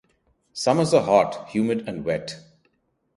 Summers 0.53 0.95
are 0.95 1.03
hot, 1.03 1.47
humid 1.49 1.87
and 1.87 2.03
wet. 2.03 2.39